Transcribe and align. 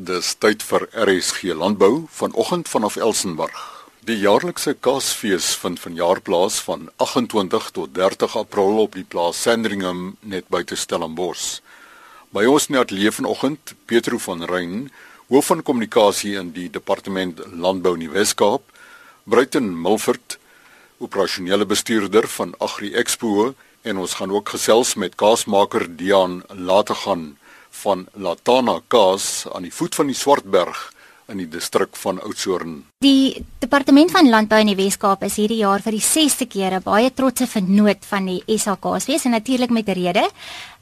Dis 0.00 0.30
tyd 0.40 0.62
vir 0.64 0.86
RSG 0.96 1.50
Landbou 1.52 2.06
vanoggend 2.08 2.68
vanaf 2.72 2.94
Elsenburg. 2.96 3.58
Die 4.08 4.16
jaarlikse 4.16 4.72
kaasfees 4.72 5.50
vind 5.60 5.80
vanjaar 5.82 6.22
plaas 6.24 6.56
van 6.64 6.86
28 7.04 7.66
tot 7.76 7.92
30 7.98 8.36
April 8.40 8.78
op 8.80 8.96
die 8.96 9.04
plaas 9.04 9.42
Sandringham 9.44 10.14
net 10.24 10.48
buite 10.48 10.78
Stellenbosch. 10.80 11.60
By 12.32 12.46
ons 12.48 12.70
net 12.72 12.94
leef 12.96 13.18
vanoggend 13.18 13.74
Petro 13.84 14.16
van 14.24 14.46
Rein, 14.48 14.88
hoof 15.28 15.52
van 15.52 15.60
kommunikasie 15.60 16.32
in 16.40 16.54
die 16.56 16.70
departement 16.72 17.42
Landbou 17.52 17.92
in 17.98 18.06
die 18.06 18.14
Wes-Kaap, 18.14 18.64
Bruiten 19.28 19.68
Milford, 19.82 20.38
operasionele 20.96 21.68
bestuurder 21.68 22.24
van 22.38 22.56
Agri 22.56 22.94
Expo 22.96 23.52
en 23.84 24.00
ons 24.00 24.16
gaan 24.16 24.32
ook 24.32 24.56
gesels 24.56 24.94
met 24.96 25.20
kaasmaker 25.20 25.84
Dian 25.92 26.40
Lategan 26.48 27.34
van 27.70 28.06
Latana 28.14 28.80
Kaas 28.88 29.46
aan 29.52 29.62
die 29.62 29.74
voet 29.74 29.94
van 29.94 30.06
die 30.06 30.16
Swartberg 30.16 30.92
in 31.30 31.38
die 31.38 31.48
distrik 31.48 31.94
van 32.02 32.18
Oudtshoorn. 32.20 32.80
Die 33.04 33.44
departement 33.62 34.10
van 34.10 34.28
landbou 34.28 34.58
in 34.60 34.72
die 34.72 34.78
Wes-Kaap 34.78 35.22
is 35.26 35.38
hierdie 35.40 35.60
jaar 35.62 35.82
vir 35.84 35.94
die 35.96 36.04
6ste 36.04 36.48
keer 36.50 36.74
'n 36.74 36.82
baie 36.82 37.10
trotse 37.14 37.46
vernoot 37.46 38.04
van 38.10 38.26
die 38.26 38.42
SAKs 38.58 39.06
wees 39.06 39.24
en 39.24 39.30
natuurlik 39.30 39.70
met 39.70 39.88
rede. 39.88 40.28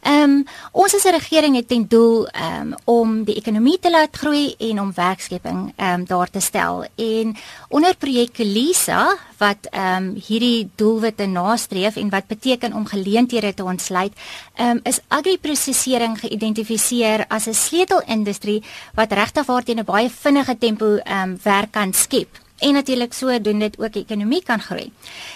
Ehm 0.00 0.30
um, 0.30 0.44
ons 0.72 0.94
as 0.94 1.04
'n 1.04 1.10
regering 1.10 1.54
het 1.56 1.68
ten 1.68 1.88
doel 1.88 2.26
ehm 2.26 2.72
um, 2.72 2.74
om 2.84 3.24
die 3.24 3.34
ekonomie 3.34 3.78
te 3.78 3.90
laat 3.90 4.16
groei 4.16 4.54
en 4.58 4.80
om 4.80 4.92
werkskepping 4.94 5.72
ehm 5.76 6.00
um, 6.00 6.04
daar 6.06 6.30
te 6.30 6.40
stel. 6.40 6.84
En 6.94 7.36
onder 7.68 7.96
projek 7.96 8.38
Lisa 8.38 9.16
wat 9.38 9.66
ehm 9.70 9.96
um, 9.96 10.22
hierdie 10.26 10.70
doelwitte 10.74 11.26
nastreef 11.26 11.96
en 11.96 12.10
wat 12.10 12.26
beteken 12.26 12.72
om 12.72 12.86
geleenthede 12.86 13.54
te 13.54 13.64
ontsluit, 13.64 14.12
ehm 14.54 14.70
um, 14.70 14.80
is 14.82 15.00
agri-prosesering 15.08 16.18
geïdentifiseer 16.18 17.24
as 17.28 17.46
'n 17.46 17.54
sleutelindustrie 17.54 18.62
wat 18.94 19.12
regtig 19.12 19.46
waar 19.46 19.62
teen 19.62 19.78
'n 19.78 19.84
baie 19.84 20.10
vinnige 20.10 20.58
tempo 20.58 20.96
ehm 20.96 21.22
um, 21.22 21.38
werk 21.42 21.70
kan 21.72 21.92
skep 21.92 22.47
en 22.58 22.72
natuurlik 22.72 23.14
so 23.14 23.38
doen 23.40 23.58
dit 23.58 23.78
ook 23.78 23.92
die 23.92 24.02
ekonomie 24.02 24.42
kan 24.42 24.60
groei. 24.60 24.90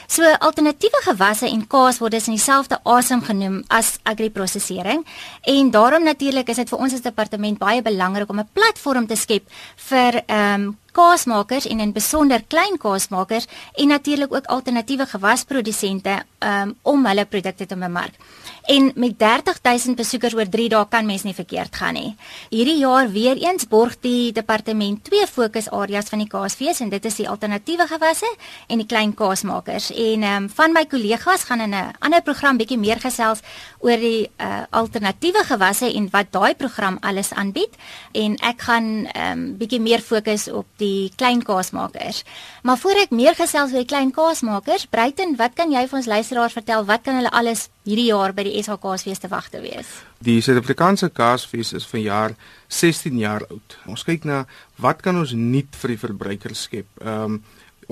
So 0.07 0.27
alternatiewe 0.39 1.03
gewasse 1.07 1.49
en 1.49 1.67
kaas 1.67 1.99
word 2.03 2.17
dus 2.17 2.29
in 2.31 2.37
dieselfde 2.37 2.81
asem 2.83 3.23
genoem 3.23 3.63
as 3.69 3.99
agri-prosesering 4.03 5.07
en 5.43 5.71
daarom 5.71 6.05
natuurlik 6.05 6.49
is 6.49 6.63
dit 6.63 6.69
vir 6.69 6.79
ons 6.79 6.95
as 6.95 7.05
departement 7.05 7.59
baie 7.59 7.83
belangrik 7.83 8.31
om 8.31 8.41
'n 8.41 8.49
platform 8.53 9.07
te 9.07 9.17
skep 9.17 9.45
vir 9.77 10.23
ehm 10.27 10.61
um, 10.61 10.79
kaasmakers 10.93 11.67
en 11.67 11.81
in 11.81 11.93
besonder 11.93 12.45
klein 12.49 12.79
kaasmakers 12.79 13.47
en 13.75 13.89
natuurlik 13.89 14.35
ook 14.35 14.47
alternatiewe 14.47 15.07
gewasprodusente 15.07 16.23
um, 16.39 16.75
om 16.83 17.07
hulle 17.07 17.25
produkte 17.25 17.67
te 17.67 17.77
bemark. 17.77 18.15
En 18.63 18.93
met 18.95 19.19
30000 19.19 19.97
besoekers 19.97 20.35
oor 20.35 20.49
3 20.49 20.69
dae 20.71 20.87
kan 20.89 21.07
mens 21.07 21.25
nie 21.27 21.35
verkeerd 21.35 21.77
gaan 21.77 21.97
nie. 21.99 22.15
Hierdie 22.51 22.79
jaar 22.79 23.11
weer 23.11 23.37
eens 23.37 23.67
borg 23.69 23.97
die 24.05 24.33
departement 24.33 25.03
twee 25.05 25.27
fokusareas 25.27 26.13
van 26.13 26.23
die 26.23 26.29
kaasfees 26.31 26.81
en 26.81 26.93
dit 26.93 27.05
is 27.05 27.19
die 27.19 27.29
alternatiewe 27.29 27.87
gewasse 27.91 28.29
en 28.69 28.79
die 28.79 28.87
klein 28.87 29.15
kaasmakers. 29.19 29.91
En 29.91 30.23
um, 30.29 30.49
van 30.55 30.77
my 30.77 30.85
kollegas 30.87 31.49
gaan 31.49 31.61
in 31.61 31.75
'n 31.75 31.91
ander 31.99 32.23
program 32.23 32.57
bietjie 32.57 32.79
meer 32.79 33.01
gesels 33.01 33.41
oor 33.81 33.97
die 33.97 34.31
uh, 34.39 34.63
alternatiewe 34.71 35.45
gewasse 35.45 35.93
en 35.93 36.09
wat 36.11 36.31
daai 36.31 36.55
program 36.55 36.99
alles 37.01 37.33
aanbied 37.33 37.75
en 38.13 38.37
ek 38.37 38.63
gaan 38.63 39.09
um, 39.17 39.57
bietjie 39.59 39.81
meer 39.81 40.01
fokus 40.01 40.49
op 40.49 40.67
die 40.83 41.13
klein 41.17 41.41
kaasmakers. 41.47 42.23
Maar 42.67 42.79
voor 42.83 43.01
ek 43.05 43.15
meer 43.15 43.37
gesels 43.39 43.73
oor 43.73 43.85
die 43.85 43.89
klein 43.89 44.13
kaasmakers, 44.15 44.89
Bruiten, 44.91 45.37
wat 45.39 45.55
kan 45.59 45.73
jy 45.73 45.87
vir 45.87 46.01
ons 46.01 46.11
luisteraars 46.11 46.57
vertel 46.59 46.85
wat 46.91 47.07
kan 47.07 47.17
hulle 47.21 47.33
alles 47.33 47.69
hierdie 47.89 48.11
jaar 48.11 48.35
by 48.37 48.45
die 48.49 48.59
SHKsfees 48.61 49.23
te 49.23 49.31
wag 49.33 49.49
te 49.55 49.63
wees? 49.65 49.89
Die 50.23 50.41
Suid-Afrikaanse 50.45 51.11
Kaasfees 51.15 51.73
is 51.79 51.89
vanjaar 51.89 52.37
16 52.69 53.19
jaar 53.23 53.47
oud. 53.49 53.79
Ons 53.91 54.05
kyk 54.07 54.27
na 54.29 54.45
wat 54.83 55.03
kan 55.03 55.19
ons 55.19 55.35
nuut 55.39 55.81
vir 55.83 55.95
die 55.95 56.03
verbruiker 56.05 56.57
skep. 56.59 56.89
Ehm 57.03 57.39
um, 57.39 57.43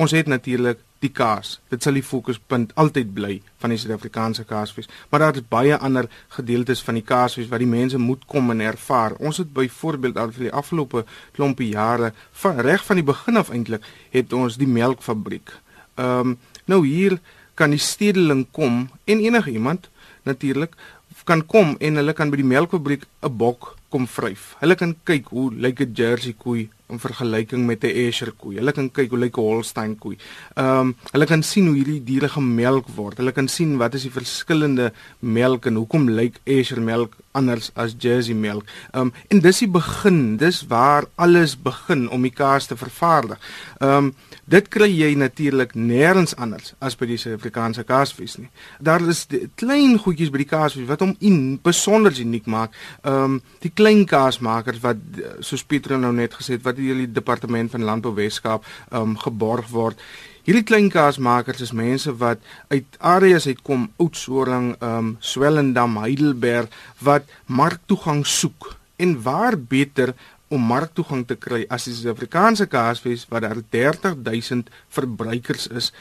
ons 0.01 0.13
het 0.15 0.29
natuurlik 0.31 0.79
die 1.01 1.11
kaas. 1.17 1.59
Dit 1.73 1.85
sal 1.85 1.97
die 1.97 2.05
fokuspunt 2.05 2.75
altyd 2.81 3.13
bly 3.17 3.39
van 3.63 3.73
die 3.73 3.79
Suid-Afrikaanse 3.81 4.45
kaasfees, 4.49 4.89
maar 5.11 5.25
daar 5.25 5.39
is 5.41 5.47
baie 5.49 5.77
ander 5.77 6.09
gedeeltes 6.37 6.83
van 6.85 6.99
die 6.99 7.07
kaasfees 7.07 7.49
wat 7.49 7.63
die 7.63 7.71
mense 7.71 7.99
moet 7.99 8.27
kom 8.29 8.53
en 8.53 8.61
ervaar. 8.61 9.17
Ons 9.19 9.41
het 9.41 9.53
byvoorbeeld 9.57 10.21
al 10.21 10.35
vir 10.37 10.49
die 10.49 10.55
afgelope 10.63 11.05
klompie 11.37 11.73
jare 11.73 12.13
van 12.43 12.61
reg 12.61 12.85
van 12.85 13.01
die 13.01 13.09
begin 13.13 13.41
af 13.41 13.53
eintlik 13.55 13.87
het 14.13 14.33
ons 14.37 14.61
die 14.61 14.69
melkfabriek. 14.69 15.57
Ehm 15.97 16.37
um, 16.37 16.39
nou 16.71 16.85
hier 16.87 17.17
kan 17.59 17.73
die 17.75 17.83
stedeling 17.83 18.45
kom 18.55 18.85
en 19.11 19.21
enige 19.21 19.51
iemand 19.51 19.89
natuurlik 20.29 20.77
kan 21.25 21.43
kom 21.47 21.75
en 21.81 21.99
hulle 21.99 22.13
kan 22.15 22.31
by 22.31 22.39
die 22.39 22.47
melkfabriek 22.47 23.07
'n 23.23 23.37
bok 23.37 23.75
kom 23.89 24.07
vryf. 24.07 24.55
Hulle 24.61 24.77
kan 24.77 24.95
kyk 25.05 25.33
hoe 25.35 25.51
lyk 25.55 25.81
'n 25.81 25.95
Jersey 25.95 26.35
koei 26.39 26.69
in 26.91 26.99
vergelyking 26.99 27.67
met 27.67 27.85
'n 27.85 27.87
Ayrshire 27.87 28.33
koei. 28.33 28.57
Hulle 28.57 28.73
kan 28.73 28.91
kyk 28.91 29.11
hoe 29.11 29.19
lyk 29.19 29.37
'n 29.39 29.41
Holstein 29.41 29.99
koei. 29.99 30.17
Ehm 30.57 30.81
um, 30.81 30.97
hulle 31.13 31.27
kan 31.27 31.43
sien 31.43 31.67
hoe 31.67 31.77
hierdie 31.77 32.05
diere 32.05 32.29
gemelk 32.29 32.89
word. 32.97 33.19
Hulle 33.19 33.33
kan 33.33 33.49
sien 33.49 33.79
wat 33.79 33.95
is 33.95 34.03
die 34.03 34.11
verskillende 34.11 34.93
melk 35.21 35.67
en 35.67 35.75
hoekom 35.75 36.09
lyk 36.09 36.41
Ayrshire 36.47 36.81
melk 36.81 37.17
anders 37.33 37.71
as 37.75 37.95
Jersey 37.99 38.35
melk. 38.35 38.67
Ehm 38.93 39.11
um, 39.11 39.13
en 39.29 39.41
dis 39.41 39.59
die 39.59 39.69
begin. 39.69 40.37
Dis 40.37 40.65
waar 40.67 41.07
alles 41.15 41.57
begin 41.63 42.09
om 42.11 42.23
die 42.23 42.35
kaas 42.35 42.67
te 42.67 42.77
vervaardig. 42.77 43.39
Ehm 43.79 44.11
um, 44.11 44.15
dit 44.51 44.69
kry 44.69 44.89
jy 44.91 45.15
natuurlik 45.15 45.77
nêrens 45.79 46.35
anders 46.35 46.73
as 46.83 46.97
by 46.99 47.07
die 47.07 47.19
Suid-Afrikaanse 47.23 47.85
kaasfees 47.87 48.37
nie. 48.41 48.49
Daar 48.83 49.05
is 49.09 49.27
klein 49.55 49.95
goedjies 49.99 50.33
by 50.35 50.43
die 50.43 50.49
kaasfees 50.51 50.89
wat 50.89 51.05
hom 51.05 51.15
in 51.21 51.61
besonder 51.63 52.15
uniek 52.19 52.47
maak. 52.47 52.75
Ehm 53.05 53.37
um, 53.37 53.41
die 53.63 53.71
klein 53.71 54.05
kaasmakers 54.11 54.83
wat 54.83 54.99
soos 55.47 55.63
Pieter 55.65 55.99
nou 55.99 56.13
net 56.13 56.35
gesê 56.35 56.59
het 56.59 56.67
wat 56.67 56.80
deur 56.81 56.99
die 57.05 57.13
departement 57.13 57.71
van 57.71 57.87
landbou 57.87 58.15
Weskaap 58.17 58.67
um 58.97 59.17
geborg 59.21 59.71
word. 59.73 60.01
Hierdie 60.47 60.65
klein 60.65 60.89
kaasmakers 60.91 61.61
is 61.67 61.75
mense 61.77 62.13
wat 62.19 62.41
uit 62.73 62.99
areas 62.99 63.47
uitkom, 63.47 63.91
Oudtshoorn, 64.01 64.75
um 64.81 65.17
Swellendam, 65.21 65.99
Heidelberg 66.01 66.73
wat 67.05 67.29
marktoegang 67.47 68.25
soek. 68.27 68.75
En 69.01 69.15
waar 69.23 69.57
beter 69.57 70.15
om 70.51 70.65
marktoegang 70.67 71.23
te 71.29 71.37
kry 71.39 71.63
as 71.71 71.87
die 71.87 71.95
Suid-Afrikaanse 71.95 72.67
kaasfees 72.71 73.27
wat 73.31 73.45
daar 73.47 73.61
30000 73.71 74.71
verbruikers 74.91 75.69
is 75.71 75.93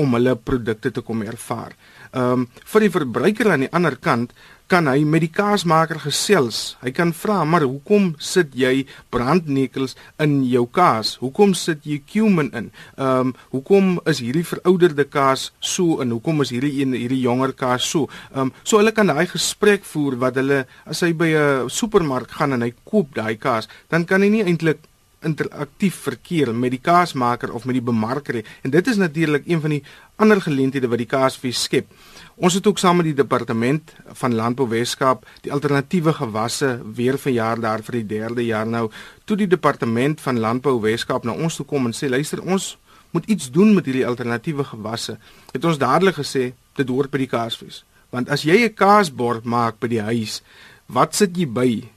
om 0.00 0.16
hulle 0.16 0.32
produkte 0.36 0.92
te 0.94 1.04
kom 1.04 1.20
ervaar. 1.26 1.74
Um 2.16 2.46
vir 2.72 2.86
die 2.86 2.94
verbruiker 2.94 3.52
aan 3.52 3.66
die 3.66 3.74
ander 3.76 3.98
kant 4.00 4.32
kan 4.68 4.86
hy 4.90 5.00
met 5.08 5.24
die 5.24 5.32
kaasmaker 5.32 5.96
gesels. 6.02 6.76
Hy 6.84 6.90
kan 6.92 7.12
vra, 7.12 7.44
"Maar 7.44 7.62
hoekom 7.62 8.14
sit 8.18 8.54
jy 8.54 8.86
brandnekels 9.10 9.96
in 10.18 10.44
jou 10.44 10.66
kaas? 10.66 11.16
Hoekom 11.20 11.54
sit 11.54 11.84
jy 11.84 12.02
cumin 12.12 12.50
in? 12.52 12.70
Ehm, 12.98 13.18
um, 13.18 13.34
hoekom 13.50 14.00
is 14.04 14.20
hierdie 14.20 14.44
verouderde 14.44 15.04
kaas 15.04 15.52
so 15.60 16.00
en 16.00 16.10
hoekom 16.10 16.40
is 16.40 16.50
hierdie 16.50 16.80
een 16.80 16.92
hierdie 16.92 17.20
jonger 17.20 17.52
kaas 17.52 17.90
so?" 17.90 18.08
Ehm, 18.34 18.40
um, 18.40 18.52
so 18.62 18.76
hulle 18.76 18.92
kan 18.92 19.06
daai 19.06 19.26
gesprek 19.26 19.84
voer 19.84 20.18
wat 20.18 20.34
hulle 20.34 20.66
as 20.86 21.00
hy 21.00 21.12
by 21.12 21.34
'n 21.34 21.68
supermark 21.70 22.30
gaan 22.30 22.52
en 22.52 22.62
hy 22.62 22.74
koop 22.84 23.14
daai 23.14 23.36
kaas, 23.36 23.68
dan 23.88 24.04
kan 24.04 24.22
hy 24.22 24.28
nie 24.28 24.44
eintlik 24.44 24.78
interaktief 25.26 25.94
verkeer 26.06 26.54
met 26.54 26.70
die 26.70 26.82
kaasmaker 26.82 27.52
of 27.52 27.64
met 27.64 27.78
die 27.78 27.84
bemarker 27.84 28.42
en 28.62 28.70
dit 28.70 28.86
is 28.86 28.96
natuurlik 28.96 29.46
een 29.46 29.60
van 29.60 29.70
die 29.70 29.82
ander 30.16 30.40
geleenthede 30.40 30.88
wat 30.88 31.02
die 31.02 31.10
kaasfees 31.10 31.62
skep. 31.62 31.90
Ons 32.36 32.54
het 32.54 32.66
ook 32.66 32.78
saam 32.78 33.00
met 33.00 33.08
die 33.10 33.16
departement 33.18 33.94
van 34.20 34.34
Landbou 34.34 34.68
Weskaap 34.70 35.26
die 35.42 35.52
alternatiewe 35.52 36.12
gewasse 36.12 36.78
weer 36.94 37.18
verjaar 37.18 37.60
daar 37.60 37.82
vir 37.82 38.00
die 38.00 38.06
derde 38.18 38.46
jaar 38.46 38.66
nou 38.66 38.88
toe 39.24 39.36
die 39.36 39.50
departement 39.50 40.20
van 40.20 40.38
Landbou 40.38 40.78
Weskaap 40.82 41.26
na 41.26 41.34
ons 41.34 41.58
toe 41.58 41.66
kom 41.66 41.90
en 41.90 41.96
sê 41.96 42.10
luister 42.10 42.42
ons 42.42 42.76
moet 43.10 43.26
iets 43.26 43.50
doen 43.50 43.74
met 43.74 43.86
hierdie 43.88 44.06
alternatiewe 44.06 44.64
gewasse. 44.64 45.16
Het 45.52 45.64
ons 45.64 45.78
dadelik 45.80 46.18
gesê 46.20 46.52
dit 46.78 46.88
hoort 46.88 47.10
by 47.10 47.24
die 47.24 47.30
kaasfees. 47.30 47.82
Want 48.12 48.28
as 48.28 48.44
jy 48.44 48.64
'n 48.64 48.74
kaasbord 48.74 49.44
maak 49.44 49.80
by 49.80 49.88
die 49.88 50.02
huis, 50.02 50.42
wat 50.86 51.14
sit 51.14 51.36
jy 51.36 51.46
by? 51.46 51.88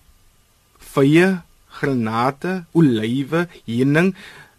Vye, 0.80 1.42
granate, 1.80 2.64
olywe, 2.72 3.48
heuning, 3.66 4.14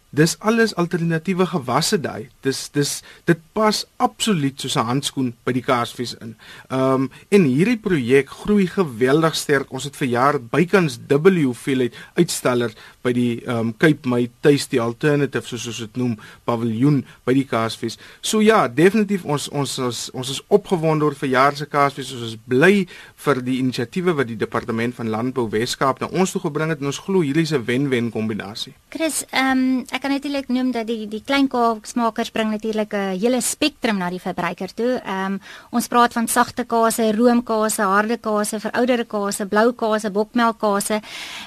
dis 0.09 0.37
alles 0.39 0.75
alternatiewe 0.75 1.45
gewasse 1.53 1.99
daai. 1.99 2.29
Dis 2.43 2.69
dis 2.75 2.91
dit 3.25 3.39
pas 3.53 3.85
absoluut 3.97 4.59
soos 4.59 4.75
'n 4.75 4.85
handskoen 4.85 5.33
by 5.45 5.53
die 5.53 5.63
Kaasfees 5.63 6.15
in. 6.21 6.35
Ehm 6.69 7.03
um, 7.03 7.09
en 7.29 7.43
hierdie 7.43 7.77
projek 7.77 8.29
groei 8.29 8.67
geweldig 8.67 9.35
sterk. 9.35 9.71
Ons 9.71 9.83
het 9.83 9.95
vir 9.95 10.07
jaar 10.07 10.39
bykans 10.39 10.99
dubbel 11.07 11.33
die 11.33 11.45
hoeveelheid 11.45 11.93
uitstallers 12.15 12.75
by 13.01 13.13
die 13.13 13.41
ehm 13.45 13.57
um, 13.57 13.73
Cape 13.77 14.09
May 14.09 14.29
Tasty 14.41 14.79
Alternative 14.79 15.47
soos 15.47 15.67
ons 15.67 15.79
dit 15.79 15.97
noem, 15.97 16.17
paviljoen 16.43 17.05
by 17.25 17.33
die 17.33 17.45
Kaasfees. 17.45 17.97
So 18.21 18.41
ja, 18.41 18.67
definitief 18.67 19.25
ons 19.25 19.49
ons 19.49 19.79
ons, 19.79 20.09
ons 20.13 20.29
is 20.29 20.41
opgewonde 20.47 21.05
oor 21.05 21.15
verjaar 21.15 21.55
se 21.55 21.65
Kaasfees. 21.65 22.11
Ons 22.13 22.33
is 22.33 22.37
bly 22.47 22.87
vir 23.25 23.41
die 23.41 23.59
inisiatiewe 23.61 24.15
wat 24.19 24.27
die 24.27 24.39
departement 24.39 24.95
van 24.95 25.11
landbou 25.13 25.47
Weskaap 25.49 26.01
na 26.01 26.11
ons 26.11 26.31
toe 26.31 26.41
gebring 26.43 26.73
het 26.73 26.81
en 26.83 26.91
ons 26.91 27.01
glo 27.05 27.23
hierdie 27.23 27.47
is 27.47 27.53
'n 27.53 27.65
wen-wen 27.65 28.11
kombinasie. 28.11 28.73
Chris, 28.89 29.23
ehm 29.31 29.57
um, 29.57 29.85
ek 29.89 30.01
kan 30.01 30.11
natuurlik 30.11 30.47
noem 30.49 30.71
dat 30.71 30.87
die 30.87 31.07
die 31.07 31.23
klein 31.25 31.47
kaasmakers 31.47 32.31
bring 32.33 32.51
natuurlik 32.51 32.93
'n 32.93 33.19
hele 33.19 33.41
spektrum 33.41 33.97
na 33.97 34.09
die 34.09 34.19
verbruiker 34.19 34.73
toe. 34.73 35.01
Ehm 35.05 35.33
um, 35.33 35.39
ons 35.71 35.87
praat 35.87 36.13
van 36.13 36.27
sagte 36.27 36.65
kase, 36.65 37.11
roomkase, 37.11 37.81
harde 37.81 38.17
kase, 38.17 38.59
verouderde 38.59 39.05
kase, 39.05 39.45
blou 39.45 39.73
kase, 39.73 40.11
bokmelkkase. 40.11 41.01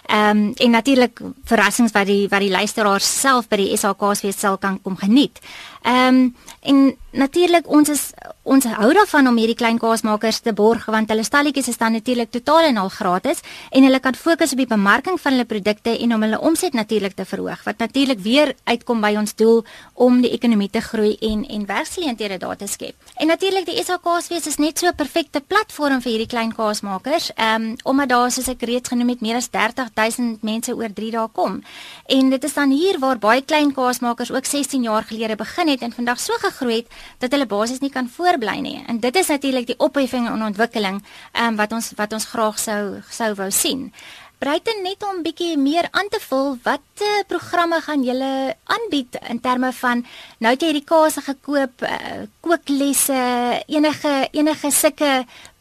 Ehm 0.07 0.37
um, 0.37 0.53
en 0.57 0.71
natuurlik 0.71 1.21
verrassings 1.45 1.93
wat 1.93 2.07
die 2.07 2.29
wat 2.29 2.41
die 2.41 2.51
luisteraar 2.51 3.01
self 3.01 3.49
by 3.49 3.57
die 3.57 3.77
SAKs 3.77 4.25
sal 4.39 4.59
kan 4.59 4.83
kom 4.83 4.97
geniet. 4.97 5.41
Ehm 5.87 6.15
um, 6.15 6.35
en 6.61 6.97
natuurlik 7.13 7.69
ons 7.71 7.89
is 7.89 8.11
ons 8.43 8.65
hou 8.79 8.89
daarvan 8.95 9.27
om 9.31 9.37
hierdie 9.39 9.57
klein 9.59 9.79
kaasmakers 9.79 10.41
te 10.45 10.53
borg 10.55 10.85
want 10.91 11.11
hulle 11.11 11.25
stalletjies 11.27 11.71
is 11.73 11.79
dan 11.79 11.97
natuurlik 11.97 12.31
totaal 12.35 12.69
en 12.69 12.77
al 12.83 12.91
gratis 12.95 13.43
en 13.71 13.87
hulle 13.87 14.01
kan 14.03 14.15
fokus 14.15 14.53
op 14.55 14.61
die 14.63 14.69
bemarking 14.71 15.19
van 15.23 15.35
hulle 15.35 15.47
produkte 15.49 15.95
en 15.95 16.15
om 16.15 16.23
hulle 16.27 16.41
omset 16.51 16.75
natuurlik 16.75 17.17
te 17.19 17.25
verhoog 17.25 17.63
wat 17.67 17.79
natuurlik 17.83 18.21
weer 18.23 18.53
uitkom 18.65 19.01
by 19.03 19.13
ons 19.19 19.35
doel 19.39 19.63
om 19.95 20.21
die 20.23 20.31
ekonomie 20.35 20.71
te 20.71 20.83
groei 20.85 21.17
en 21.31 21.45
en 21.57 21.67
werksgeleenthede 21.67 22.39
daar 22.39 22.57
te 22.57 22.67
skep. 22.67 22.95
En 23.17 23.31
natuurlik 23.31 23.67
die 23.67 23.83
SAKSwees 23.83 24.47
is 24.47 24.59
net 24.59 24.79
so 24.79 24.87
'n 24.87 24.95
perfekte 24.95 25.41
platform 25.41 26.03
vir 26.03 26.13
hierdie 26.13 26.33
klein 26.35 26.53
kaasmakers 26.55 27.31
ehm 27.35 27.63
um, 27.63 27.77
omdat 27.85 28.09
daar 28.09 28.31
soos 28.31 28.49
ek 28.49 28.63
reeds 28.63 28.89
genoem 28.89 29.09
het 29.09 29.21
meer 29.21 29.37
as 29.37 29.49
30000 29.49 30.43
mense 30.43 30.75
oor 30.75 30.93
3 30.93 31.11
dae 31.11 31.29
kom. 31.33 31.63
En 32.07 32.31
dit 32.31 32.45
is 32.45 32.55
dan 32.55 32.71
hier 32.71 32.99
waar 32.99 33.19
baie 33.19 33.43
klein 33.43 33.73
kaasmakers 33.73 34.33
ook 34.33 34.45
16 34.45 34.83
jaar 34.83 35.03
gelede 35.03 35.37
begin 35.37 35.69
het 35.69 35.76
het 35.77 35.87
en 35.87 35.95
vandag 35.95 36.21
so 36.21 36.35
gegroei 36.43 36.83
het 36.83 36.93
dat 37.23 37.37
hulle 37.37 37.47
basies 37.47 37.83
nie 37.85 37.93
kan 37.93 38.09
voorbly 38.09 38.59
nie. 38.65 38.79
En 38.89 39.01
dit 39.01 39.17
is 39.17 39.31
natuurlik 39.33 39.67
die 39.67 39.79
opheffing 39.79 40.29
en 40.29 40.43
ontwikkeling 40.49 41.03
um, 41.33 41.57
wat 41.57 41.73
ons 41.73 41.93
wat 41.97 42.13
ons 42.17 42.29
graag 42.33 42.59
sou 42.59 42.81
sou 43.11 43.35
wou 43.39 43.51
sien. 43.51 43.93
Breiten 44.37 44.83
net 44.85 45.01
om 45.09 45.23
bietjie 45.25 45.55
meer 45.57 45.87
aan 45.97 46.11
te 46.13 46.19
vul, 46.21 46.59
watter 46.61 47.23
programme 47.25 47.79
gaan 47.81 48.03
julle 48.05 48.33
aanbied 48.69 49.17
in 49.33 49.39
terme 49.41 49.71
van 49.79 50.03
nou 50.45 50.51
het 50.53 50.61
jy 50.61 50.75
hierdie 50.75 50.85
kaas 50.85 51.17
gekoop, 51.25 51.85
uh, 51.89 52.27
kooklesse, 52.45 53.17
enige 53.65 54.13
enige 54.37 54.71
sulke 54.77 55.13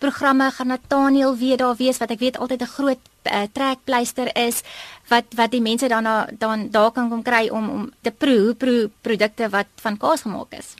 programme 0.04 0.50
gaan 0.58 0.74
Nathaniel 0.74 1.38
weer 1.40 1.62
daar 1.64 1.80
wees 1.80 2.02
wat 2.04 2.12
ek 2.12 2.20
weet 2.20 2.38
altyd 2.38 2.68
'n 2.68 2.74
groot 2.76 3.00
uh, 3.32 3.46
trekpleister 3.56 4.28
is 4.36 4.60
wat 5.08 5.24
wat 5.40 5.56
die 5.56 5.64
mense 5.64 5.88
daarna 5.88 6.28
dan 6.36 6.68
daar 6.70 6.92
kan 6.92 7.10
kom 7.10 7.24
kry 7.24 7.48
om 7.48 7.70
om 7.70 7.92
te 8.02 8.12
proe 8.12 8.54
proe 8.56 8.92
produkte 9.02 9.50
wat 9.50 9.72
van 9.80 9.98
kaas 9.98 10.28
gemaak 10.28 10.52
is. 10.52 10.76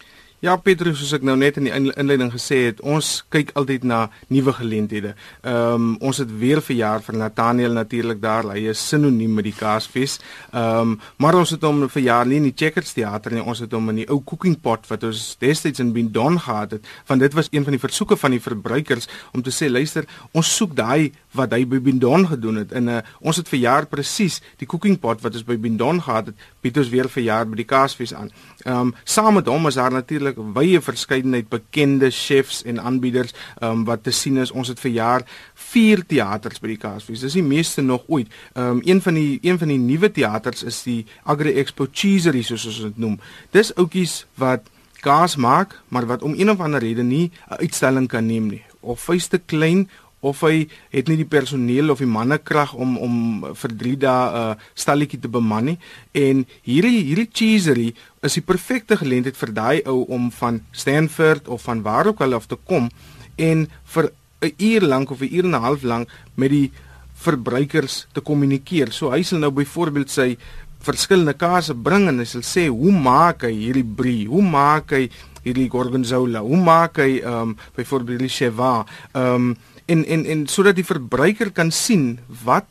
Ja 0.46 0.54
Petrus, 0.62 1.00
soos 1.00 1.16
ek 1.16 1.24
nou 1.26 1.34
net 1.42 1.56
in 1.58 1.66
die 1.66 1.72
inleiding 1.74 2.28
gesê 2.30 2.68
het, 2.68 2.82
ons 2.86 3.24
kyk 3.34 3.50
altyd 3.58 3.86
na 3.90 4.04
nuwe 4.30 4.54
geleenthede. 4.54 5.16
Ehm 5.42 5.74
um, 5.74 5.88
ons 6.06 6.20
het 6.22 6.30
weer 6.30 6.60
verjaar 6.62 7.02
vir 7.02 7.16
Nathaniel 7.18 7.74
natuurlik 7.74 8.20
daar. 8.22 8.52
Hy 8.54 8.68
is 8.70 8.84
sinoniem 8.92 9.34
met 9.40 9.48
die 9.48 9.56
Kaasfees. 9.58 10.20
Ehm 10.52 10.92
um, 10.92 11.00
maar 11.18 11.40
ons 11.40 11.56
het 11.56 11.66
hom 11.66 11.88
verjaar 11.90 12.30
nie 12.30 12.38
in 12.38 12.46
die 12.52 12.54
Checkers 12.54 12.94
teater 12.94 13.34
nie. 13.34 13.42
Ons 13.42 13.64
het 13.66 13.74
hom 13.74 13.90
in 13.90 14.04
die 14.04 14.06
ou 14.06 14.20
cooking 14.22 14.54
pot 14.62 14.86
wat 14.92 15.08
ons 15.10 15.24
destyds 15.42 15.82
in 15.82 15.96
Bindon 15.96 16.38
gehad 16.38 16.78
het, 16.78 16.86
want 17.10 17.26
dit 17.26 17.34
was 17.34 17.50
een 17.50 17.66
van 17.66 17.74
die 17.74 17.82
versoeke 17.82 18.18
van 18.18 18.38
die 18.38 18.44
verbruikers 18.44 19.10
om 19.34 19.42
te 19.42 19.56
sê, 19.56 19.72
luister, 19.72 20.06
ons 20.34 20.54
soek 20.60 20.78
daai 20.78 21.10
wat 21.34 21.58
hy 21.58 21.64
by 21.66 21.82
Bindon 21.82 22.28
gedoen 22.30 22.62
het. 22.62 22.76
En 22.78 22.94
uh, 23.00 23.00
ons 23.26 23.42
het 23.42 23.50
verjaar 23.50 23.90
presies 23.90 24.44
die 24.62 24.70
cooking 24.70 25.00
pot 25.02 25.26
wat 25.26 25.34
ons 25.34 25.50
by 25.50 25.58
Bindon 25.58 26.04
gehad 26.06 26.30
het, 26.30 26.48
bied 26.62 26.78
ons 26.78 26.94
weer 26.94 27.10
verjaar 27.10 27.50
by 27.50 27.64
die 27.64 27.70
Kaasfees 27.74 28.14
aan. 28.14 28.30
Ehm 28.62 28.92
um, 28.92 28.96
saam 29.04 29.40
met 29.40 29.50
hom 29.50 29.66
is 29.74 29.82
daar 29.82 29.94
natuurlik 29.94 30.35
natuurlik 30.36 30.56
wye 30.56 30.82
verskeidenheid 30.82 31.50
bekende 31.50 32.12
chefs 32.12 32.64
en 32.64 32.80
aanbieders 32.80 33.34
um, 33.62 33.86
wat 33.86 34.04
te 34.04 34.12
sien 34.12 34.38
is. 34.38 34.52
Ons 34.52 34.68
het 34.68 34.80
vir 34.80 34.92
jaar 34.92 35.26
4 35.54 36.06
teaters 36.06 36.60
by 36.60 36.68
die 36.68 36.78
Kaasfees. 36.78 37.22
Dis 37.22 37.34
die 37.34 37.44
meeste 37.44 37.82
nog 37.82 38.04
ooit. 38.08 38.28
Um, 38.56 38.82
een 38.84 39.02
van 39.02 39.14
die 39.14 39.40
een 39.42 39.58
van 39.58 39.68
die 39.68 39.80
nuwe 39.80 40.12
teaters 40.12 40.64
is 40.64 40.84
die 40.84 41.06
Agri 41.24 41.56
Expo 41.56 41.88
Cheesery 41.92 42.44
soos 42.44 42.66
ons 42.66 42.82
dit 42.82 42.98
noem. 42.98 43.20
Dis 43.52 43.74
oudjies 43.76 44.26
wat 44.36 44.68
kaas 45.06 45.36
maak, 45.36 45.76
maar 45.90 46.06
wat 46.06 46.24
om 46.24 46.34
een 46.34 46.50
of 46.50 46.60
ander 46.60 46.82
rede 46.82 47.04
nie 47.04 47.32
'n 47.50 47.62
uitstalling 47.62 48.08
kan 48.08 48.26
neem 48.26 48.48
nie. 48.48 48.64
Of 48.82 49.06
hy's 49.08 49.28
te 49.28 49.38
klein 49.38 49.90
of 50.26 50.42
hy 50.46 50.66
het 50.94 51.10
nie 51.10 51.20
die 51.22 51.30
personeel 51.30 51.94
of 51.94 52.02
die 52.02 52.10
mannekrag 52.10 52.74
om 52.74 52.98
om 52.98 53.16
vir 53.62 53.76
3 53.84 53.96
dae 54.06 54.26
'n 54.26 54.56
uh, 54.56 54.56
stalletjie 54.74 55.22
te 55.22 55.32
beman 55.38 55.66
nie 55.72 55.78
en 56.26 56.46
hierdie 56.66 57.04
hierdie 57.10 57.30
cheesery 57.32 57.94
is 58.24 58.38
die 58.40 58.46
perfekte 58.46 58.98
geleentheid 58.98 59.38
vir 59.38 59.52
daai 59.54 59.78
ou 59.86 60.06
om 60.10 60.32
van 60.32 60.62
Stanford 60.72 61.48
of 61.48 61.62
van 61.70 61.82
waar 61.82 62.08
ook 62.08 62.22
al 62.22 62.34
af 62.34 62.48
te 62.48 62.58
kom 62.58 62.90
en 63.38 63.68
vir 63.94 64.12
'n 64.42 64.54
uur 64.58 64.82
lank 64.82 65.12
of 65.12 65.22
'n 65.22 65.34
uur 65.36 65.46
en 65.46 65.56
'n 65.56 65.66
half 65.68 65.84
lank 65.84 66.10
met 66.36 66.50
die 66.50 66.72
verbruikers 67.16 68.08
te 68.14 68.22
kommunikeer. 68.22 68.92
So 68.92 69.12
hy 69.12 69.24
sal 69.24 69.40
nou 69.40 69.52
byvoorbeeld 69.52 70.10
sy 70.10 70.38
verskillende 70.86 71.34
kaase 71.34 71.74
bring 71.74 72.08
en 72.10 72.20
hy 72.22 72.28
sal 72.30 72.44
sê 72.46 72.68
hoe 72.70 72.92
maak 72.92 73.48
hy 73.48 73.54
hierdie 73.54 73.88
brie? 74.02 74.26
Hoe 74.30 74.44
maak 74.46 74.92
hy 74.92 75.10
hierdie 75.46 75.70
gorgonzola? 75.70 76.44
Hoe 76.46 76.60
maak 76.62 76.98
hy 77.02 77.22
ehm 77.22 77.56
um, 77.56 77.56
byvoorbeeld 77.78 78.20
die 78.28 78.30
cheval? 78.30 78.86
Ehm 79.14 79.34
um, 79.36 79.56
en 79.86 80.06
en 80.06 80.26
en 80.26 80.48
sodat 80.48 80.76
die 80.76 80.86
verbruiker 80.86 81.52
kan 81.52 81.72
sien 81.72 82.20
wat 82.44 82.66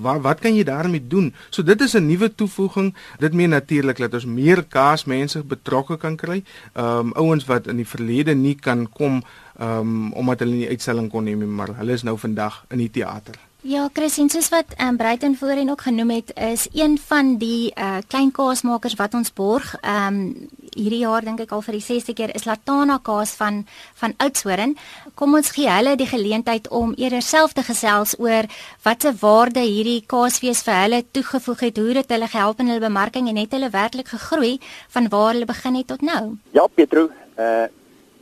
wat 0.00 0.20
wat 0.24 0.40
kan 0.44 0.56
jy 0.56 0.64
daarmee 0.68 1.00
doen. 1.00 1.32
So 1.50 1.62
dit 1.62 1.80
is 1.80 1.94
'n 1.94 2.06
nuwe 2.06 2.34
toevoeging. 2.34 2.94
Dit 3.18 3.32
meen 3.32 3.50
natuurlik 3.50 3.96
dat 3.96 4.14
ons 4.14 4.24
meer 4.24 4.64
kaasmense 4.64 5.42
betrokke 5.44 5.96
kan 5.96 6.16
kry. 6.16 6.42
Ehm 6.74 6.98
um, 6.98 7.12
ouens 7.12 7.44
wat 7.44 7.66
in 7.66 7.76
die 7.76 7.88
verlede 7.88 8.34
nie 8.34 8.54
kan 8.54 8.88
kom 8.92 9.22
ehm 9.58 9.78
um, 9.78 10.12
omdat 10.12 10.38
hulle 10.38 10.54
nie 10.54 10.68
uitstalling 10.68 11.10
kon 11.10 11.24
neem 11.24 11.38
nie, 11.38 11.48
maar 11.48 11.76
hulle 11.76 11.92
is 11.92 12.02
nou 12.02 12.18
vandag 12.18 12.64
in 12.68 12.78
die 12.78 12.90
teater. 12.90 13.45
Ja, 13.66 13.88
Chris, 13.92 14.14
en 14.22 14.28
soos 14.30 14.46
wat 14.52 14.76
ehm 14.76 14.92
um, 14.92 14.96
Breiten 14.96 15.32
voorheen 15.34 15.70
ook 15.70 15.80
genoem 15.80 16.10
het, 16.10 16.28
is 16.38 16.68
een 16.72 16.98
van 16.98 17.32
die 17.36 17.72
uh 17.74 17.96
klein 18.06 18.30
kaasmakers 18.30 18.94
wat 18.94 19.14
ons 19.14 19.32
borg, 19.32 19.72
ehm 19.80 20.18
um, 20.18 20.48
hierdie 20.76 21.00
jaar 21.00 21.24
dink 21.26 21.40
ek 21.42 21.54
al 21.56 21.64
vir 21.66 21.74
die 21.74 21.82
6ste 21.82 22.12
keer 22.14 22.30
is 22.38 22.44
Latana 22.46 23.00
kaas 23.02 23.32
van 23.34 23.64
van 24.02 24.12
Oudtshoorn. 24.22 24.76
Kom 25.14 25.34
ons 25.34 25.50
gee 25.50 25.66
hulle 25.66 25.96
die 25.96 26.06
geleentheid 26.06 26.68
om 26.68 26.92
eerder 26.94 27.22
self 27.22 27.56
te 27.58 27.64
gesels 27.66 28.14
oor 28.22 28.46
watse 28.84 29.12
waarde 29.22 29.64
hierdie 29.66 30.04
kaasfees 30.06 30.62
vir 30.62 30.78
hulle 30.82 31.00
toegevoeg 31.10 31.64
het, 31.66 31.76
hoe 31.78 31.96
dit 31.98 32.14
hulle 32.14 32.28
gehelp 32.28 32.60
in 32.60 32.70
hulle 32.70 32.84
bemarking 32.86 33.28
en 33.28 33.40
het 33.42 33.56
hulle 33.56 33.70
werklik 33.70 34.12
gegroei 34.14 34.60
van 34.94 35.08
waar 35.08 35.32
hulle 35.32 35.48
begin 35.48 35.80
het 35.80 35.88
tot 35.88 36.06
nou. 36.06 36.36
Ja, 36.52 36.68
Petro, 36.68 37.08
uh 37.34 37.66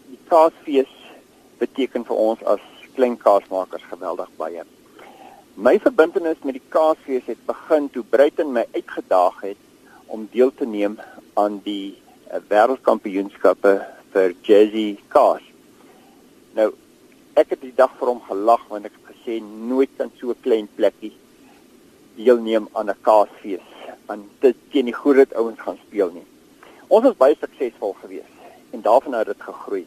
die 0.08 0.22
kaasfees 0.32 0.96
beteken 1.60 2.08
vir 2.08 2.16
ons 2.28 2.48
as 2.54 2.64
klein 2.96 3.18
kaasmakers 3.20 3.84
geweldig 3.92 4.32
baie. 4.40 4.64
My 5.54 5.78
verbintenis 5.78 6.40
met 6.42 6.56
die 6.56 6.68
Kaasfees 6.74 7.28
het 7.30 7.38
begin 7.46 7.84
toe 7.94 8.02
Bruiten 8.10 8.48
my 8.50 8.64
uitgedaag 8.72 9.36
het 9.44 9.60
om 10.10 10.24
deel 10.32 10.50
te 10.50 10.66
neem 10.66 10.96
aan 11.38 11.60
die 11.62 11.94
uh, 11.94 12.40
wêreldkampioenskappe 12.50 13.74
vir 14.16 14.34
Jazzy 14.42 14.96
Kaas. 15.14 15.46
Nou, 16.58 16.72
ek 17.38 17.54
het 17.54 17.62
die 17.62 17.70
dag 17.78 17.94
vir 18.00 18.10
hom 18.10 18.24
gelag 18.26 18.66
want 18.72 18.90
ek 18.90 18.98
het 18.98 19.12
gesê 19.12 19.38
nooit 19.44 19.94
kan 19.94 20.10
so 20.18 20.34
'n 20.34 20.42
klein 20.42 20.66
plekkie 20.74 21.12
deelneem 22.18 22.66
aan 22.74 22.90
'n 22.90 23.02
Kaasfees 23.06 23.70
want 24.10 24.26
dit 24.40 24.58
teen 24.74 24.90
die 24.90 24.98
groot 25.02 25.38
ouens 25.38 25.60
gaan 25.60 25.78
speel 25.86 26.10
nie. 26.10 26.26
Ons 26.88 27.04
was 27.04 27.16
baie 27.16 27.38
suksesvol 27.38 27.94
geweest 28.02 28.34
en 28.72 28.82
daarvan 28.82 29.14
het 29.14 29.30
dit 29.30 29.42
gegroei. 29.42 29.86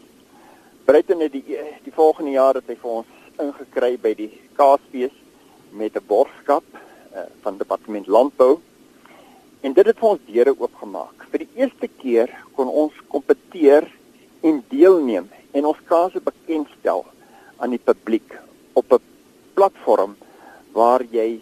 Bruiten 0.86 1.20
het 1.20 1.32
die 1.32 1.60
die 1.84 1.94
volgende 1.94 2.32
jaar 2.32 2.56
het 2.56 2.68
hy 2.68 2.80
vir 2.80 2.92
ons 3.04 3.08
ingekry 3.36 3.98
by 4.00 4.16
die 4.16 4.32
Kaasfees 4.56 5.27
met 5.72 5.96
'n 5.96 6.08
borgskap 6.08 6.64
uh, 6.74 7.20
van 7.42 7.58
departement 7.58 8.08
landbou 8.08 8.60
en 9.62 9.74
dit 9.74 9.86
het 9.86 10.00
vir 10.00 10.10
ons 10.10 10.26
deure 10.26 10.54
oopgemaak. 10.60 11.26
Vir 11.32 11.40
die 11.40 11.54
eerste 11.56 11.88
keer 11.88 12.30
kon 12.56 12.68
ons 12.68 12.94
kompeteer 13.08 13.88
en 14.42 14.64
deelneem 14.70 15.30
en 15.52 15.66
ons 15.66 15.82
kase 15.90 16.22
bekendstel 16.22 17.06
aan 17.58 17.74
die 17.74 17.82
publiek 17.90 18.38
op 18.74 18.94
'n 18.94 19.02
platform 19.54 20.16
waar 20.72 21.02
jy 21.12 21.42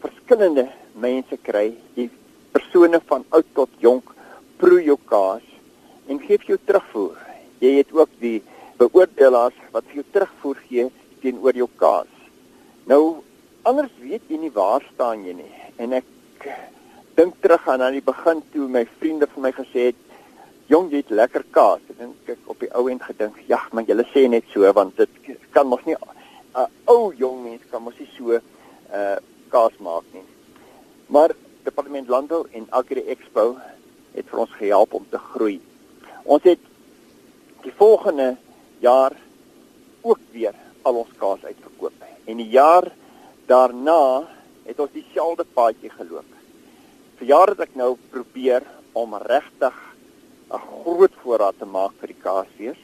verskillende 0.00 0.68
mense 0.94 1.36
kry, 1.42 1.74
die 1.94 2.10
persone 2.52 3.00
van 3.06 3.24
oud 3.28 3.46
tot 3.54 3.70
jonk 3.78 4.14
proe 4.56 4.82
jou 4.82 4.98
kaas 5.04 5.44
en 6.08 6.20
gee 6.20 6.38
jou 6.46 6.58
terugvoer. 6.64 7.16
Jy 7.60 7.72
het 7.78 7.92
ook 7.92 8.10
die 8.20 8.42
beoordelaars 8.78 9.58
wat 9.72 9.84
vir 9.90 10.00
jou 10.00 10.06
terugvoer 10.12 10.60
gee 10.68 10.86
teenoor 11.20 11.56
jou 11.56 11.68
kaas. 11.76 12.10
Nou 12.86 13.22
anders 13.68 13.92
weet 14.00 14.24
jy 14.32 14.38
nie 14.40 14.52
waar 14.54 14.84
staan 14.94 15.24
jy 15.26 15.34
nie. 15.36 15.54
En 15.76 15.92
ek 15.98 16.46
dink 17.18 17.36
terug 17.42 17.66
aan 17.68 17.84
aan 17.84 17.96
die 17.98 18.04
begin 18.04 18.40
toe 18.52 18.68
my 18.72 18.84
vriende 19.00 19.28
vir 19.32 19.44
my 19.44 19.52
gesê 19.52 19.90
het, 19.90 19.98
"Jong, 20.72 20.90
jy 20.90 21.02
het 21.02 21.10
lekker 21.10 21.44
kaas." 21.50 21.80
En 21.90 21.96
dink 21.98 22.28
ek 22.36 22.38
op 22.46 22.60
die 22.60 22.72
ou 22.74 22.88
end 22.88 23.02
gedink, 23.02 23.36
"Ja, 23.46 23.60
maar 23.72 23.84
julle 23.84 24.06
sê 24.14 24.28
net 24.28 24.44
so 24.52 24.72
want 24.72 24.96
dit 24.96 25.08
kan 25.52 25.66
mos 25.66 25.84
nie 25.84 25.94
'n 25.94 25.98
uh, 26.56 26.66
ou 26.86 27.12
jong 27.14 27.42
mens 27.42 27.62
kan 27.70 27.82
mos 27.82 27.98
nie 27.98 28.08
so 28.16 28.32
uh 28.32 29.16
kaas 29.48 29.76
maak 29.78 30.04
nie." 30.12 30.24
Maar 31.06 31.30
Departement 31.64 32.08
Landbou 32.08 32.46
en 32.52 32.66
Agri 32.70 33.02
Expo 33.06 33.56
het 34.14 34.26
vir 34.30 34.38
ons 34.38 34.50
gehelp 34.50 34.94
om 34.94 35.06
te 35.10 35.18
groei. 35.18 35.60
Ons 36.24 36.42
het 36.42 36.58
die 37.62 37.72
volgende 37.76 38.36
jaar 38.80 39.12
ook 40.00 40.18
weer 40.32 40.54
al 40.82 40.94
ons 40.94 41.12
kaas 41.18 41.44
uitverkoop. 41.44 41.92
En 42.24 42.36
die 42.36 42.48
jaar 42.48 42.92
daarna 43.48 44.28
het 44.68 44.80
ons 44.80 44.92
dieselfde 44.92 45.46
paadjie 45.56 45.90
geloop. 45.94 46.28
Vir 47.18 47.30
jare 47.32 47.54
het 47.56 47.64
ek 47.64 47.76
nou 47.78 47.94
probeer 48.12 48.66
om 48.92 49.16
regtig 49.24 49.76
'n 50.52 50.60
groot 50.82 51.14
voorraad 51.22 51.58
te 51.58 51.64
maak 51.64 51.92
vir 52.00 52.12
die 52.12 52.22
kaasfees. 52.22 52.80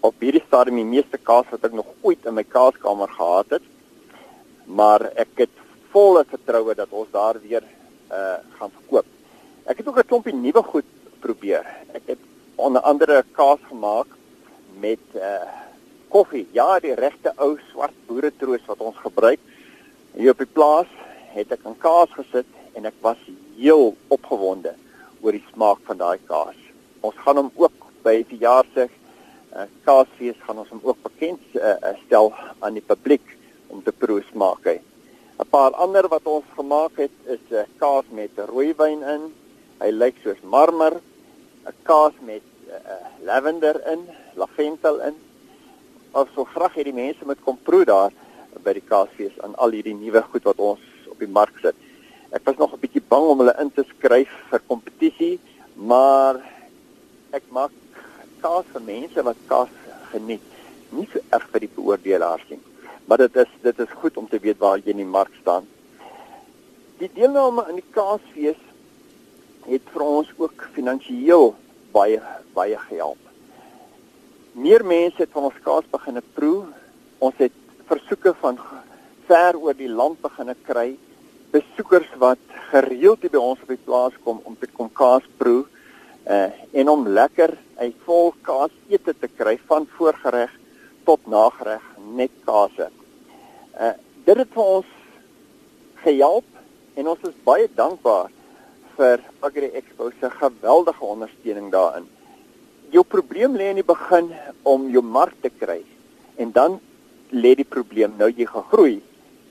Op 0.00 0.14
hierdie 0.18 0.42
stadium 0.46 0.76
die 0.76 0.94
meeste 0.96 1.18
kaas 1.18 1.46
wat 1.50 1.64
ek 1.64 1.72
nog 1.72 1.86
ooit 2.02 2.26
in 2.26 2.34
my 2.34 2.44
kaaskamer 2.44 3.08
gehad 3.08 3.50
het. 3.50 3.62
Maar 4.66 5.10
ek 5.14 5.28
het 5.36 5.54
volle 5.90 6.24
vertroue 6.24 6.74
dat 6.74 6.90
ons 6.90 7.10
daar 7.10 7.40
weer 7.40 7.62
uh 8.10 8.38
gaan 8.58 8.70
verkoop. 8.70 9.06
Ek 9.66 9.76
het 9.78 9.88
ook 9.88 9.98
'n 9.98 10.06
klompie 10.06 10.34
nuwe 10.34 10.62
goed 10.62 10.90
probeer. 11.20 11.64
Ek 11.94 12.02
het 12.06 12.18
onder 12.56 12.82
andere 12.82 13.24
kaas 13.32 13.60
gemaak 13.68 14.06
met 14.80 15.04
uh 15.14 15.46
koffie. 16.08 16.46
Ja, 16.52 16.80
die 16.80 16.94
regte 16.94 17.32
ou 17.36 17.58
swart 17.70 17.94
boeretroos 18.06 18.66
wat 18.66 18.78
ons 18.78 18.96
gebruik 18.96 19.40
hier 20.16 20.34
op 20.34 20.38
die 20.42 20.54
plaas 20.54 20.90
het 21.34 21.52
ek 21.52 21.64
'n 21.64 21.78
kaas 21.78 22.10
gesit 22.12 22.46
en 22.74 22.86
ek 22.86 22.98
was 23.00 23.18
heel 23.56 23.96
opgewonde 24.08 24.74
oor 25.22 25.32
die 25.32 25.44
smaak 25.52 25.78
van 25.86 25.96
daai 25.96 26.18
kaas. 26.26 26.58
Ons 27.00 27.16
gaan 27.24 27.36
hom 27.36 27.50
ook 27.56 27.72
by 28.02 28.16
die 28.16 28.30
verjaarsdag 28.36 28.90
uh, 29.56 29.66
kaasfees 29.84 30.38
gaan 30.46 30.58
ons 30.58 30.68
hom 30.68 30.80
ook 30.82 31.02
bekend 31.02 31.40
uh, 31.54 31.76
stel 32.06 32.32
aan 32.60 32.74
die 32.74 32.84
publiek 32.84 33.24
om 33.68 33.82
te 33.82 33.92
proe 33.92 34.22
smaak 34.32 34.64
hy. 34.64 34.80
'n 35.40 35.48
Paar 35.50 35.72
ander 35.74 36.08
wat 36.08 36.26
ons 36.26 36.44
gemaak 36.56 36.96
het 36.96 37.14
is 37.26 37.44
'n 37.50 37.54
uh, 37.54 37.66
kaas 37.78 38.04
met 38.10 38.30
rooiwyn 38.36 39.02
in. 39.02 39.32
Hy 39.80 39.90
lyk 39.90 40.16
soos 40.22 40.40
marmer. 40.42 41.00
'n 41.66 41.74
Kaas 41.82 42.12
met 42.20 42.42
uh, 42.68 43.06
lavender 43.24 43.76
in, 43.92 44.08
lavendel 44.34 45.00
in. 45.00 45.16
Ons 46.12 46.28
so 46.34 46.44
graag 46.44 46.74
hê 46.74 46.82
die 46.84 47.00
mense 47.04 47.24
moet 47.24 47.42
kom 47.44 47.58
proe 47.62 47.84
daar 47.84 48.12
by 48.64 48.74
die 48.78 48.88
kaasfees 48.88 49.38
aan 49.44 49.54
al 49.56 49.74
hierdie 49.76 49.94
nuwe 49.94 50.22
goed 50.32 50.44
wat 50.48 50.60
ons 50.62 50.82
op 51.10 51.18
die 51.18 51.30
mark 51.30 51.54
sit. 51.62 51.76
Ek 52.32 52.44
was 52.46 52.56
nog 52.56 52.72
'n 52.72 52.80
bietjie 52.80 53.04
bang 53.08 53.26
om 53.28 53.38
hulle 53.38 53.54
in 53.60 53.70
te 53.70 53.84
skryf 53.84 54.32
vir 54.50 54.60
kompetisie, 54.66 55.38
maar 55.76 56.40
ek 57.32 57.42
maak 57.50 57.72
kaas 58.40 58.64
vir 58.72 58.82
mense 58.82 59.22
wat 59.22 59.36
kaas 59.48 59.72
geniet, 60.12 60.44
nie 60.90 61.08
so 61.12 61.20
erg 61.30 61.46
vir 61.52 61.60
die 61.60 61.74
beoordelaars 61.76 62.44
nie. 62.50 62.60
Maar 63.06 63.18
dit 63.18 63.36
is 63.36 63.50
dit 63.62 63.78
is 63.78 63.98
goed 64.00 64.16
om 64.16 64.28
te 64.28 64.38
weet 64.38 64.58
waar 64.58 64.78
jy 64.78 64.90
in 64.90 65.02
die 65.02 65.14
mark 65.18 65.32
staan. 65.40 65.66
Die 66.98 67.10
deelname 67.14 67.64
aan 67.66 67.80
die 67.80 67.90
kaasfees 67.94 68.60
het 69.66 69.82
vir 69.94 70.02
ons 70.02 70.28
ook 70.38 70.68
finansiëel 70.74 71.54
baie 71.92 72.20
baie 72.54 72.78
gehelp. 72.88 73.18
Meer 74.52 74.84
mense 74.84 75.22
het 75.22 75.32
van 75.32 75.48
ons 75.48 75.60
kaas 75.64 75.88
begine 75.90 76.22
proe. 76.34 76.66
Ons 77.18 77.38
het 77.40 77.54
versoeke 77.92 78.32
van 78.40 78.58
ver 79.28 79.58
oor 79.60 79.76
die 79.76 79.90
land 79.90 80.20
begine 80.24 80.54
kry. 80.66 80.94
Besoekers 81.52 82.08
wat 82.20 82.40
gereeld 82.70 83.24
by 83.32 83.40
ons 83.40 83.60
op 83.60 83.72
die 83.72 83.84
plaas 83.84 84.14
kom 84.24 84.40
om 84.48 84.56
te 84.56 84.68
kom 84.72 84.88
kaas 84.96 85.26
proe 85.40 85.64
uh 86.32 86.48
en 86.80 86.88
om 86.88 87.08
lekker 87.18 87.50
'n 87.82 87.92
vol 88.06 88.32
kaas 88.48 88.72
ete 88.88 89.12
te 89.12 89.28
kry 89.28 89.58
van 89.68 89.86
voorgereg 89.96 90.52
tot 91.04 91.26
nagereg 91.26 91.82
net 92.16 92.30
kase. 92.46 92.88
Uh 93.80 93.94
dit 94.24 94.36
het 94.36 94.52
vir 94.54 94.64
ons 94.76 94.86
gehelp 96.04 96.48
en 96.94 97.08
ons 97.08 97.28
is 97.28 97.44
baie 97.44 97.68
dankbaar 97.74 98.30
vir 98.96 99.20
Agri 99.40 99.68
Expo 99.80 100.10
se 100.20 100.30
geweldige 100.30 101.04
ondersteuning 101.04 101.70
daarin. 101.72 102.06
Jou 102.90 103.04
probleem 103.04 103.56
lê 103.56 103.68
in 103.70 103.80
die 103.80 103.92
begin 103.94 104.32
om 104.62 104.88
jou 104.90 105.02
mark 105.02 105.34
te 105.42 105.50
kry 105.50 105.82
en 106.36 106.52
dan 106.52 106.80
lê 107.32 107.54
die 107.56 107.68
probleem 107.68 108.14
nou 108.18 108.28
jy 108.30 108.46
gegroei 108.46 109.00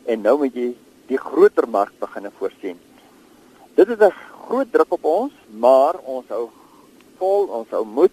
en 0.05 0.21
nou 0.21 0.37
moet 0.43 0.55
jy 0.55 0.71
die 1.09 1.19
groter 1.19 1.67
mark 1.67 1.93
begin 1.99 2.29
voorsien. 2.37 2.77
Dit 3.75 3.89
is 3.89 3.99
'n 3.99 4.13
groot 4.45 4.71
druk 4.71 4.91
op 4.93 5.03
ons, 5.03 5.33
maar 5.49 5.95
ons 6.05 6.27
hou 6.29 6.49
vol, 7.17 7.47
ons 7.47 7.69
hou 7.69 7.85
moed. 7.85 8.11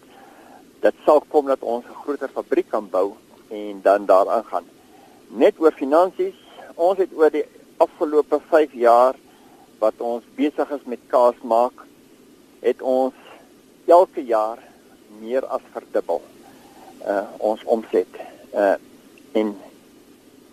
Dit 0.81 0.95
sal 1.05 1.21
kom 1.29 1.47
dat 1.47 1.63
ons 1.63 1.85
'n 1.85 2.01
groter 2.03 2.29
fabriek 2.29 2.69
kan 2.71 2.89
bou 2.91 3.17
en 3.51 3.81
dan 3.83 4.07
daaraan 4.07 4.45
gaan. 4.45 4.65
Net 5.29 5.55
oor 5.59 5.73
finansies, 5.73 6.35
ons 6.75 6.99
het 6.99 7.11
oor 7.15 7.31
die 7.31 7.45
afgelope 7.77 8.41
5 8.51 8.73
jaar 8.73 9.15
wat 9.79 9.95
ons 9.99 10.25
besig 10.35 10.71
is 10.71 10.85
met 10.85 10.99
kaas 11.07 11.39
maak, 11.43 11.87
het 12.61 12.83
ons 12.83 13.15
elke 13.87 14.25
jaar 14.25 14.59
meer 15.21 15.47
as 15.47 15.61
verdubbel 15.73 16.23
uh 17.07 17.25
ons 17.39 17.65
omset. 17.65 18.09
Uh 18.53 18.75
en 19.33 19.57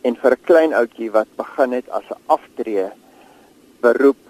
en 0.01 0.15
vir 0.15 0.32
'n 0.32 0.46
klein 0.46 0.74
ouetjie 0.74 1.12
wat 1.12 1.27
begin 1.38 1.72
het 1.72 1.89
as 1.89 2.08
'n 2.10 2.22
aftree 2.25 2.89
beroep 3.82 4.22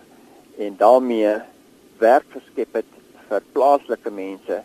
en 0.57 0.77
daarmee 0.77 1.33
werk 1.99 2.27
geskep 2.31 2.73
het 2.73 2.91
vir 3.29 3.41
plaaslike 3.53 4.11
mense. 4.11 4.63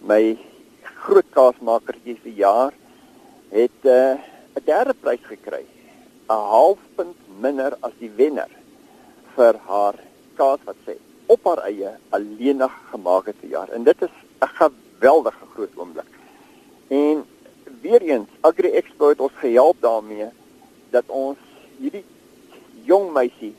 My 0.00 0.38
groot 0.82 1.28
kaasmakertjie 1.30 2.18
se 2.22 2.32
jaar 2.32 2.72
het 3.50 3.80
eh, 3.82 4.16
'n 4.54 4.58
uh, 4.58 4.64
derde 4.64 4.94
prys 4.94 5.24
gekry 5.32 5.64
'n 6.28 6.44
half 6.52 6.78
punt 6.96 7.16
minder 7.40 7.76
as 7.80 7.92
die 7.98 8.10
wenner 8.16 8.50
vir 9.36 9.54
haar 9.68 9.94
kaas 10.36 10.60
wat 10.64 10.76
sy 10.86 10.96
op 11.26 11.44
haar 11.44 11.62
eie 11.68 11.90
alleenig 12.10 12.72
gemaak 12.90 13.26
het 13.26 13.36
vir 13.40 13.50
jaar. 13.50 13.68
En 13.68 13.84
dit 13.84 14.02
is 14.02 14.14
'n 14.40 14.52
geweldige 14.60 15.46
groot 15.54 15.74
oomblik. 15.76 16.12
En 16.88 17.24
weer 17.84 18.02
eens 18.02 18.28
Agri 18.40 18.70
Expo 18.80 19.08
het 19.12 19.20
ons 19.20 19.32
gehelp 19.42 19.80
daarmee 19.84 20.28
dat 20.94 21.04
ons 21.06 21.40
hierdie 21.78 22.04
jong 22.88 23.10
meisie 23.12 23.54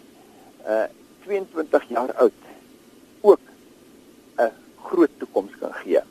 uh 0.65 0.86
22 1.25 1.86
jaar 1.89 2.12
oud 2.22 2.41
ook 3.22 3.41
'n 4.38 4.51
groot 4.88 5.13
toekoms 5.17 5.53
kan 5.60 5.74
gee. 5.74 6.01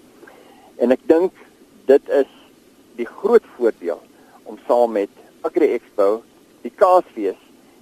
En 0.82 0.90
ek 0.90 1.02
dink 1.06 1.32
dit 1.86 2.08
is 2.08 2.30
die 2.98 3.06
groot 3.06 3.46
voordeel 3.56 4.02
om 4.42 4.58
saam 4.66 4.92
met 4.92 5.10
Agri 5.40 5.70
Expo, 5.72 6.22
die 6.62 6.72
Kaasfees 6.74 7.38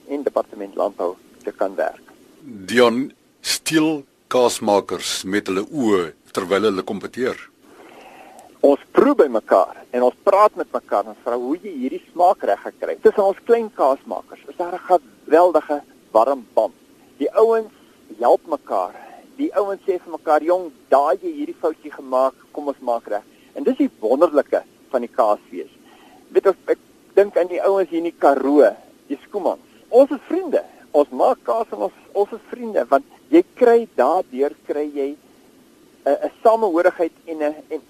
en 0.09 0.23
Departement 0.23 0.75
Landbou 0.75 1.15
te 1.45 1.53
kan 1.53 1.75
werk. 1.75 2.05
Dion 2.43 3.13
stil 3.41 4.05
kaasmakers 4.27 5.23
met 5.25 5.47
hulle 5.47 5.65
oë 5.71 6.13
terwyl 6.33 6.69
hulle 6.69 6.83
kompeteer 6.83 7.52
ons 8.63 8.83
proe 8.95 9.15
by 9.19 9.27
mekaar 9.27 9.81
en 9.91 10.05
ons 10.07 10.19
praat 10.27 10.55
met 10.59 10.69
mekaar 10.71 11.09
en 11.11 11.17
vra 11.25 11.37
hoe 11.39 11.57
jy 11.59 11.73
hierdie 11.83 12.03
smaak 12.13 12.45
reg 12.47 12.61
gekry 12.63 12.95
het. 12.95 13.03
Tussen 13.03 13.25
ons 13.25 13.41
klein 13.49 13.69
kaasmakers 13.75 14.45
is 14.49 14.57
daar 14.57 14.75
'n 14.79 14.87
geweldige 14.91 15.83
warm 16.13 16.47
band. 16.55 16.75
Die 17.19 17.31
ouens 17.35 17.73
help 18.21 18.47
mekaar. 18.47 18.95
Die 19.37 19.51
ouens 19.57 19.81
sê 19.83 19.99
vir 19.99 20.13
mekaar, 20.13 20.43
"Jong, 20.43 20.71
daai 20.89 21.19
jy 21.23 21.33
hierdie 21.33 21.61
foutjie 21.61 21.93
gemaak, 21.93 22.35
kom 22.53 22.69
ons 22.69 22.81
maak 22.81 23.07
reg." 23.09 23.23
En 23.55 23.65
dis 23.65 23.77
die 23.77 23.91
wonderlike 24.01 24.63
van 24.91 25.01
die 25.01 25.11
kaasfees. 25.11 25.71
Weet 26.29 26.47
of 26.47 26.57
ek 26.67 26.79
dink 27.15 27.37
aan 27.37 27.49
die 27.49 27.63
ouens 27.63 27.89
hier 27.89 27.99
in 27.99 28.11
die 28.11 28.19
Karoo, 28.19 28.77
die 29.09 29.19
Skoomans. 29.27 29.61
Ons 29.89 30.11
is 30.11 30.21
vriende. 30.29 30.63
Ons 30.91 31.09
maak 31.09 31.39
kaas 31.43 31.67
en 31.73 31.79
ons 31.79 31.93
ons 32.13 32.33
is 32.33 32.41
vriende 32.51 32.87
want 32.89 33.05
jy 33.29 33.45
kry 33.55 33.89
daardeur 33.97 34.53
kry 34.67 34.91
jy 34.95 35.17
'n 36.07 36.31
samehorigheid 36.43 37.13
en 37.27 37.43
'n 37.43 37.55
en 37.69 37.81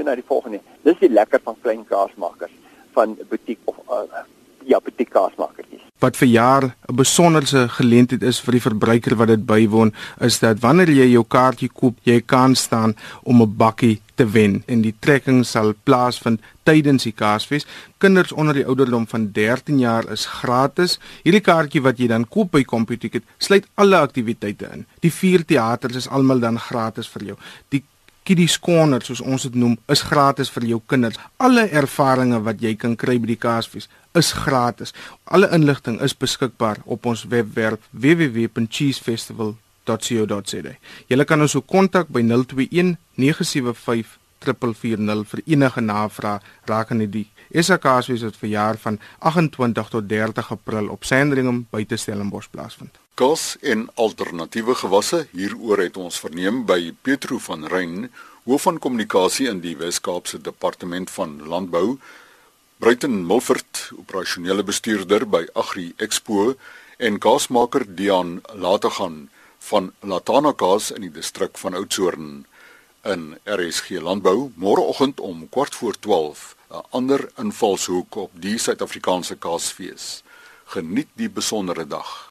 jou 0.00 0.08
na 0.08 0.16
die 0.18 0.26
volgende. 0.26 0.62
Dis 0.86 0.98
die 1.02 1.12
lekker 1.12 1.42
van 1.44 1.58
klein 1.62 1.84
kaasmakers 1.88 2.56
van 2.96 3.14
butiek 3.30 3.60
of 3.70 3.78
uh, 3.86 4.24
ja, 4.66 4.80
butiek 4.82 5.12
kaasmakertjies. 5.14 5.86
Wat 6.00 6.16
vir 6.16 6.28
jaar 6.28 6.64
'n 6.64 6.96
besonderse 6.96 7.68
geleentheid 7.68 8.22
is 8.22 8.40
vir 8.40 8.52
die 8.56 8.66
verbruiker 8.68 9.16
wat 9.16 9.28
dit 9.28 9.46
bywoon, 9.46 9.92
is 10.20 10.38
dat 10.40 10.60
wanneer 10.60 10.88
jy 10.88 11.12
jou 11.12 11.24
kaartjie 11.24 11.68
koop, 11.68 11.96
jy 12.02 12.20
kan 12.20 12.54
staan 12.54 12.96
om 13.22 13.42
'n 13.42 13.56
bakkie 13.56 14.00
te 14.14 14.24
wen 14.24 14.62
en 14.66 14.82
die 14.82 14.94
trekking 14.98 15.44
sal 15.46 15.74
plaasvind 15.84 16.40
tydens 16.64 17.02
die 17.02 17.12
Kaasfees. 17.12 17.66
Kinders 17.98 18.32
onder 18.32 18.54
die 18.54 18.66
ouderdom 18.66 19.06
van 19.06 19.30
13 19.32 19.78
jaar 19.78 20.04
is 20.12 20.26
gratis. 20.26 20.98
Hierdie 21.22 21.40
kaartjie 21.40 21.82
wat 21.82 21.98
jy 21.98 22.06
dan 22.06 22.28
koop 22.28 22.50
by 22.50 22.64
CompuTicket, 22.64 23.24
sluit 23.38 23.66
alle 23.74 23.96
aktiwiteite 23.96 24.72
in. 24.72 24.86
Die 25.00 25.12
vier 25.12 25.44
teaters 25.44 25.96
is 25.96 26.08
almal 26.08 26.40
dan 26.40 26.58
gratis 26.58 27.08
vir 27.08 27.24
jou. 27.24 27.36
Die 27.68 27.82
Kiddies 28.30 28.60
Corner 28.62 29.02
soos 29.02 29.18
ons 29.26 29.42
dit 29.42 29.50
noem, 29.58 29.74
is 29.90 30.06
gratis 30.06 30.46
vir 30.54 30.62
jou 30.68 30.78
kinders. 30.86 31.18
Alle 31.42 31.66
ervarings 31.74 32.38
wat 32.46 32.62
jy 32.62 32.78
kan 32.78 32.94
kry 32.94 33.18
by 33.18 33.26
die 33.32 33.42
Kaasfees 33.42 33.90
is 34.14 34.30
gratis. 34.44 34.94
Alle 35.26 35.50
inligting 35.56 35.98
is 36.06 36.14
beskikbaar 36.14 36.78
op 36.86 37.10
ons 37.10 37.26
webwerf 37.32 37.82
www.cheesefestival.co.za. 37.90 40.74
Jy 41.10 41.26
kan 41.26 41.42
ons 41.42 41.58
ook 41.58 41.66
kontak 41.66 42.06
by 42.14 42.22
021 42.22 42.94
975 43.18 44.14
3440 44.46 45.26
vir 45.32 45.40
enige 45.50 45.82
navrae 45.82 46.38
rakende 46.70 47.10
die 47.10 47.26
SAKSwees 47.52 48.22
wat 48.22 48.36
verjaar 48.36 48.78
van 48.78 48.98
28 49.18 49.88
tot 49.88 50.08
30 50.08 50.50
April 50.50 50.88
op 50.88 51.04
Sandringham 51.04 51.66
buite 51.70 51.96
Stellenbosch 51.96 52.48
plaasvind. 52.50 52.98
Kos 53.14 53.56
en 53.60 53.88
alternatiewe 53.94 54.74
gewasse 54.74 55.26
hieroor 55.32 55.82
het 55.82 55.96
ons 55.96 56.20
verneem 56.22 56.62
by 56.66 56.92
Petro 57.02 57.38
van 57.38 57.66
Rein, 57.66 58.10
hoof 58.44 58.62
van 58.68 58.78
kommunikasie 58.78 59.48
in 59.50 59.60
die 59.60 59.76
Wes-Kaapse 59.76 60.40
Departement 60.40 61.10
van 61.10 61.40
Landbou, 61.46 61.98
Bruiten 62.80 63.26
Milford, 63.26 63.90
operasionele 63.98 64.62
bestuurder 64.64 65.26
by 65.28 65.42
Agri 65.52 65.90
Expo 66.00 66.54
en 66.96 67.18
kaasmaker 67.20 67.84
Dian 67.96 68.38
Lategan 68.54 69.26
van 69.68 69.92
Latana 70.00 70.54
Kaas 70.56 70.88
in 70.94 71.04
die 71.04 71.12
distrik 71.12 71.58
van 71.60 71.76
Oudtshoorn 71.76 72.46
in 73.04 73.26
RSG 73.44 74.00
Landbou 74.00 74.48
môreoggend 74.56 75.20
om 75.20 75.44
kwart 75.52 75.76
voor 75.76 75.98
12 76.00 76.56
'n 76.70 76.84
ander 76.90 77.30
invalshoek 77.36 78.14
op 78.14 78.30
die 78.34 78.58
Suid-Afrikaanse 78.58 79.36
Kaasfees. 79.36 80.22
Geniet 80.64 81.08
die 81.18 81.30
besondere 81.30 81.86
dag. 81.86 82.28